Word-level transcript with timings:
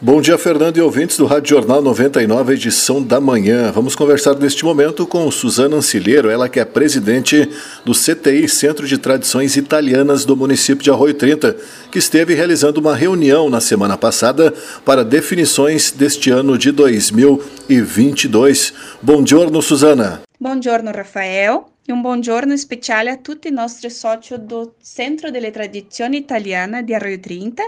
Bom 0.00 0.20
dia, 0.20 0.38
Fernando 0.38 0.76
e 0.76 0.80
ouvintes 0.80 1.16
do 1.16 1.26
Rádio 1.26 1.56
Jornal 1.56 1.82
99, 1.82 2.54
edição 2.54 3.02
da 3.02 3.20
manhã. 3.20 3.72
Vamos 3.72 3.96
conversar 3.96 4.36
neste 4.36 4.64
momento 4.64 5.04
com 5.04 5.28
Suzana 5.28 5.74
Ancilheiro, 5.74 6.30
ela 6.30 6.48
que 6.48 6.60
é 6.60 6.64
presidente 6.64 7.50
do 7.84 7.90
CTI, 7.90 8.48
Centro 8.48 8.86
de 8.86 8.96
Tradições 8.96 9.56
Italianas 9.56 10.24
do 10.24 10.36
município 10.36 10.84
de 10.84 10.90
Arroio 10.92 11.14
30, 11.14 11.56
que 11.90 11.98
esteve 11.98 12.32
realizando 12.32 12.78
uma 12.78 12.94
reunião 12.94 13.50
na 13.50 13.60
semana 13.60 13.98
passada 13.98 14.54
para 14.84 15.04
definições 15.04 15.90
deste 15.90 16.30
ano 16.30 16.56
de 16.56 16.70
2022. 16.70 18.74
Bom 19.02 19.20
dia, 19.20 19.38
Suzana. 19.60 20.22
Bom 20.38 20.60
dia, 20.60 20.76
Rafael. 20.76 21.72
E 21.88 21.92
um 21.92 22.00
bom 22.00 22.22
giorno 22.22 22.56
speciale 22.56 23.10
a 23.10 23.16
tutti 23.16 23.48
i 23.48 23.50
nostri 23.50 23.90
soci 23.90 24.38
do 24.38 24.74
Centro 24.80 25.32
delle 25.32 25.50
Tradizioni 25.50 26.18
Italiane 26.18 26.84
di 26.84 26.94
Arroio 26.94 27.18
30 27.18 27.64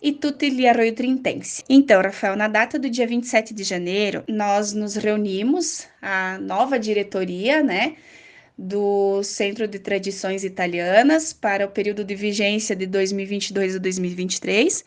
e 0.00 0.12
tutti 0.12 0.50
gli 0.50 0.66
arroio-trintense. 0.66 1.62
Então, 1.68 2.00
Rafael, 2.00 2.36
na 2.36 2.48
data 2.48 2.78
do 2.78 2.88
dia 2.88 3.06
27 3.06 3.52
de 3.52 3.64
janeiro, 3.64 4.24
nós 4.28 4.72
nos 4.72 4.94
reunimos, 4.94 5.86
a 6.00 6.38
nova 6.38 6.78
diretoria, 6.78 7.62
né, 7.62 7.96
do 8.58 9.22
Centro 9.22 9.68
de 9.68 9.78
Tradições 9.78 10.42
Italianas 10.42 11.32
para 11.32 11.64
o 11.64 11.70
período 11.70 12.02
de 12.02 12.14
vigência 12.16 12.74
de 12.74 12.86
2022 12.86 13.76
a 13.76 13.78
2023 13.78 14.84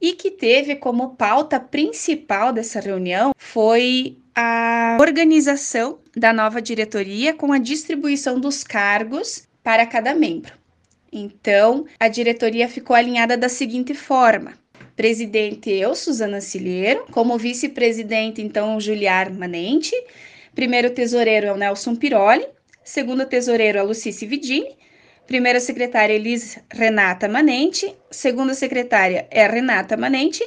e 0.00 0.14
que 0.14 0.30
teve 0.30 0.76
como 0.76 1.10
pauta 1.10 1.60
principal 1.60 2.52
dessa 2.52 2.80
reunião 2.80 3.32
foi 3.36 4.16
a 4.34 4.96
organização 4.98 5.98
da 6.16 6.32
nova 6.32 6.62
diretoria 6.62 7.34
com 7.34 7.52
a 7.52 7.58
distribuição 7.58 8.40
dos 8.40 8.64
cargos 8.64 9.46
para 9.62 9.84
cada 9.84 10.14
membro. 10.14 10.59
Então, 11.12 11.86
a 11.98 12.08
diretoria 12.08 12.68
ficou 12.68 12.94
alinhada 12.94 13.36
da 13.36 13.48
seguinte 13.48 13.94
forma: 13.94 14.54
presidente 14.94 15.70
eu, 15.70 15.94
Suzana 15.94 16.40
Cilheiro, 16.40 17.06
como 17.10 17.36
vice-presidente, 17.36 18.40
então, 18.40 18.80
Juliar 18.80 19.32
Manente, 19.32 19.94
primeiro 20.54 20.90
tesoureiro 20.90 21.46
é 21.46 21.52
o 21.52 21.56
Nelson 21.56 21.96
Piroli, 21.96 22.46
segundo 22.84 23.26
tesoureiro 23.26 23.78
é 23.78 23.80
a 23.80 23.84
Lucice 23.84 24.24
Vidini, 24.24 24.76
primeira 25.26 25.58
secretária 25.58 26.14
Elis 26.14 26.58
Renata 26.70 27.28
Manente, 27.28 27.94
segunda 28.10 28.54
secretária 28.54 29.26
é 29.30 29.46
Renata 29.46 29.96
Manente, 29.96 30.44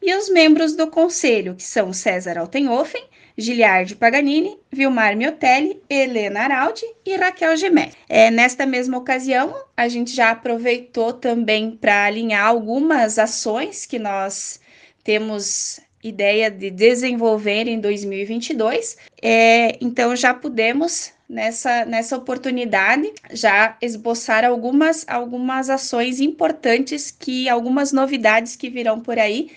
e 0.00 0.14
os 0.14 0.28
membros 0.28 0.76
do 0.76 0.86
conselho, 0.88 1.54
que 1.54 1.62
são 1.62 1.92
César 1.92 2.38
Altenhofen, 2.38 3.02
Giliardi 3.36 3.96
Paganini, 3.96 4.56
Vilmar 4.70 5.16
Miotelli, 5.16 5.82
Helena 5.90 6.40
Araldi 6.40 6.84
e 7.04 7.16
Raquel 7.16 7.56
Gemé. 7.56 7.90
É, 8.08 8.30
nesta 8.30 8.64
mesma 8.64 8.96
ocasião, 8.98 9.54
a 9.76 9.88
gente 9.88 10.14
já 10.14 10.30
aproveitou 10.30 11.12
também 11.12 11.72
para 11.72 12.04
alinhar 12.04 12.46
algumas 12.46 13.18
ações 13.18 13.86
que 13.86 13.98
nós 13.98 14.60
temos 15.02 15.80
ideia 16.02 16.50
de 16.50 16.70
desenvolver 16.70 17.66
em 17.66 17.80
2022. 17.80 18.96
É, 19.20 19.76
então, 19.80 20.14
já 20.14 20.32
pudemos 20.32 21.12
nessa, 21.28 21.84
nessa 21.84 22.16
oportunidade 22.16 23.10
já 23.32 23.76
esboçar 23.80 24.44
algumas, 24.44 25.04
algumas 25.08 25.70
ações 25.70 26.20
importantes 26.20 27.10
que 27.10 27.48
algumas 27.48 27.92
novidades 27.92 28.54
que 28.54 28.68
virão 28.68 29.00
por 29.00 29.18
aí 29.18 29.50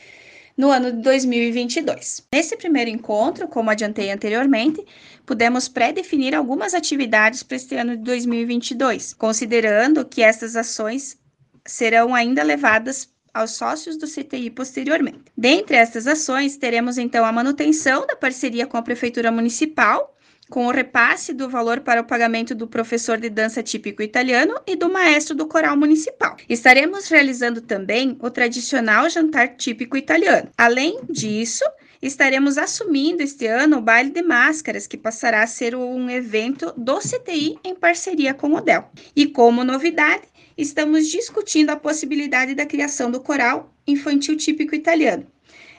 no 0.58 0.72
ano 0.72 0.92
de 0.92 1.02
2022. 1.04 2.26
Nesse 2.34 2.58
primeiro 2.58 2.90
encontro, 2.90 3.48
como 3.48 3.70
adiantei 3.70 4.12
anteriormente, 4.12 4.84
pudemos 5.26 5.68
pré-definir 5.68 6.34
algumas 6.34 6.74
atividades 6.74 7.44
para 7.44 7.58
este 7.58 7.76
ano 7.76 7.96
de 7.96 8.04
2022, 8.04 9.14
considerando 9.14 10.04
que 10.04 10.24
essas 10.24 10.56
ações 10.56 11.18
serão 11.66 12.16
ainda 12.16 12.42
levadas 12.42 13.10
aos 13.34 13.52
sócios 13.52 13.98
do 13.98 14.08
CTI 14.08 14.50
posteriormente. 14.50 15.26
Dentre 15.38 15.76
estas 15.76 16.08
ações, 16.08 16.58
teremos 16.58 16.98
então 16.98 17.24
a 17.24 17.32
manutenção 17.32 18.08
da 18.08 18.16
parceria 18.16 18.66
com 18.66 18.78
a 18.78 18.82
Prefeitura 18.82 19.32
Municipal 19.32 20.17
com 20.50 20.66
o 20.66 20.72
repasse 20.72 21.34
do 21.34 21.50
valor 21.50 21.82
para 21.82 22.02
o 22.02 22.06
pagamento 22.06 22.56
do 22.56 22.68
professor 22.68 23.18
de 23.18 23.30
dança 23.30 23.62
típico 23.62 24.02
italiano 24.02 24.56
e 24.66 24.76
do 24.76 24.90
maestro 24.90 25.36
do 25.36 25.48
coral 25.48 25.76
municipal. 25.76 26.36
Estaremos 26.48 27.08
realizando 27.08 27.62
também 27.62 28.18
o 28.22 28.30
tradicional 28.30 29.10
jantar 29.10 29.56
típico 29.56 29.98
italiano. 29.98 30.50
Além 30.58 31.00
disso, 31.10 31.64
estaremos 32.02 32.58
assumindo 32.58 33.24
este 33.24 33.48
ano 33.48 33.78
o 33.78 33.82
baile 33.82 34.10
de 34.10 34.22
máscaras, 34.22 34.88
que 34.88 34.98
passará 34.98 35.44
a 35.44 35.48
ser 35.48 35.76
um 35.76 36.10
evento 36.10 36.74
do 36.78 37.00
CTI 37.00 37.58
em 37.64 37.76
parceria 37.76 38.34
com 38.34 38.54
o 38.54 38.62
DEL. 38.62 38.90
E 39.16 39.28
como 39.28 39.64
novidade, 39.64 40.24
estamos 40.58 41.08
discutindo 41.08 41.72
a 41.72 41.76
possibilidade 41.76 42.56
da 42.56 42.66
criação 42.66 43.12
do 43.12 43.20
coral 43.20 43.74
infantil 43.86 44.38
típico 44.38 44.76
italiano. 44.76 45.26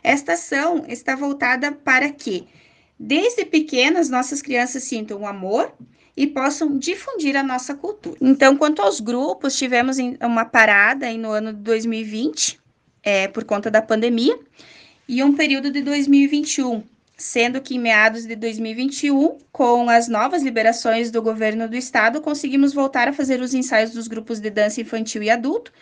Esta 0.03 0.35
ação 0.35 0.85
está 0.89 1.17
voltada 1.17 1.73
para 1.73 2.09
que 2.11 2.47
desde 2.99 3.45
pequenas 3.45 4.09
nossas 4.09 4.43
crianças 4.43 4.83
sintam 4.85 5.27
amor 5.27 5.73
e 6.17 6.27
possam 6.27 6.77
difundir 6.77 7.37
a 7.37 7.43
nossa 7.43 7.75
cultura. 7.75 8.17
Então, 8.21 8.57
quanto 8.57 8.83
aos 8.83 8.99
grupos, 8.99 9.57
tivemos 9.57 9.99
uma 10.21 10.45
parada 10.45 11.13
no 11.13 11.31
ano 11.31 11.53
de 11.53 11.61
2020, 11.61 12.59
é, 13.05 13.29
por 13.29 13.45
conta 13.45 13.71
da 13.71 13.81
pandemia, 13.81 14.37
e 15.09 15.23
um 15.23 15.35
período 15.35 15.71
de 15.71 15.81
2021, 15.81 16.83
sendo 17.17 17.61
que 17.61 17.77
em 17.77 17.79
meados 17.79 18.27
de 18.27 18.35
2021, 18.35 19.39
com 19.53 19.89
as 19.89 20.09
novas 20.09 20.43
liberações 20.43 21.11
do 21.11 21.23
governo 21.23 21.69
do 21.69 21.77
estado, 21.77 22.21
conseguimos 22.21 22.73
voltar 22.73 23.07
a 23.09 23.13
fazer 23.13 23.41
os 23.41 23.55
ensaios 23.55 23.93
dos 23.93 24.09
grupos 24.09 24.41
de 24.41 24.51
dança 24.51 24.81
infantil 24.81 25.23
e 25.23 25.31
adulto 25.31 25.73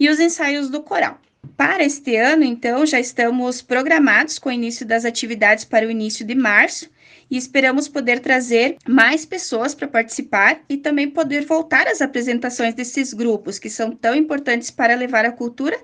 e 0.00 0.08
os 0.08 0.18
ensaios 0.18 0.70
do 0.70 0.82
coral. 0.82 1.18
Para 1.56 1.84
este 1.84 2.16
ano, 2.16 2.42
então, 2.42 2.84
já 2.84 2.98
estamos 2.98 3.62
programados 3.62 4.38
com 4.38 4.48
o 4.48 4.52
início 4.52 4.86
das 4.86 5.04
atividades 5.04 5.64
para 5.64 5.86
o 5.86 5.90
início 5.90 6.24
de 6.24 6.34
março 6.34 6.90
e 7.30 7.36
esperamos 7.36 7.88
poder 7.88 8.20
trazer 8.20 8.76
mais 8.88 9.24
pessoas 9.24 9.74
para 9.74 9.88
participar 9.88 10.60
e 10.68 10.76
também 10.76 11.10
poder 11.10 11.44
voltar 11.44 11.86
às 11.86 12.00
apresentações 12.00 12.74
desses 12.74 13.12
grupos 13.12 13.58
que 13.58 13.70
são 13.70 13.90
tão 13.90 14.14
importantes 14.14 14.70
para 14.70 14.94
levar 14.94 15.24
a 15.24 15.32
cultura 15.32 15.78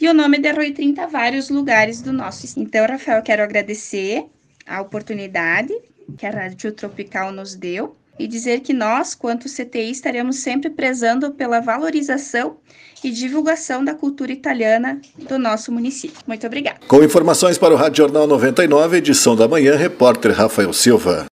e 0.00 0.08
o 0.08 0.14
nome 0.14 0.38
de 0.38 0.48
Arroio 0.48 0.72
30 0.72 1.02
a 1.02 1.06
vários 1.06 1.50
lugares 1.50 2.00
do 2.00 2.12
nosso. 2.12 2.58
Então, 2.58 2.86
Rafael, 2.86 3.22
quero 3.22 3.42
agradecer 3.42 4.24
a 4.66 4.80
oportunidade 4.80 5.74
que 6.16 6.26
a 6.26 6.30
Rádio 6.30 6.72
Tropical 6.72 7.32
nos 7.32 7.54
deu 7.54 7.96
e 8.20 8.28
dizer 8.28 8.60
que 8.60 8.74
nós, 8.74 9.14
quanto 9.14 9.48
CTI, 9.48 9.90
estaremos 9.90 10.36
sempre 10.36 10.68
prezando 10.68 11.30
pela 11.30 11.58
valorização 11.58 12.58
e 13.02 13.10
divulgação 13.10 13.82
da 13.82 13.94
cultura 13.94 14.30
italiana 14.30 15.00
do 15.16 15.38
nosso 15.38 15.72
município. 15.72 16.18
Muito 16.26 16.46
obrigada. 16.46 16.80
Com 16.86 17.02
informações 17.02 17.56
para 17.56 17.72
o 17.72 17.76
Rádio 17.76 18.04
Jornal 18.04 18.26
99, 18.26 18.98
edição 18.98 19.34
da 19.34 19.48
manhã, 19.48 19.74
repórter 19.74 20.32
Rafael 20.32 20.72
Silva. 20.74 21.26